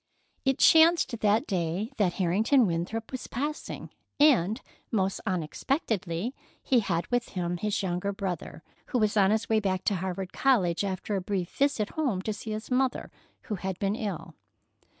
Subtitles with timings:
[0.45, 7.29] It chanced that day that Harrington Winthrop was passing, and, most unexpectedly, he had with
[7.37, 11.21] him his younger brother, who was on his way back to Harvard College, after a
[11.21, 13.11] brief visit home to see his mother,
[13.43, 14.33] who had been ill.